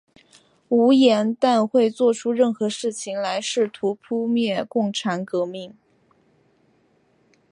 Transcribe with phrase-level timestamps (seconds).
[0.69, 5.75] 吴廷琰会作出任何事情来试图扑灭共产革命。